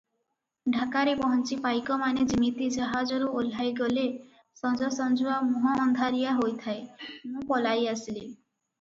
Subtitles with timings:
[0.75, 4.07] ଢାକାରେ ପହଞ୍ଚି ପାଇକମାନେ ଯିମିତି ଜାହାଜରୁ ଓହ୍ଲାଇଗଲେ,
[4.63, 6.87] ସଞ୍ଜସଞ୍ଜୁଆ ମୁହଁଅନ୍ଧାରିଆ ହୋଇଥାଏ
[7.35, 8.23] ମୁଁ ପଳାଇ ଆସିଲି।